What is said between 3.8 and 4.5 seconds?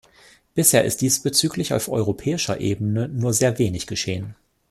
geschehen.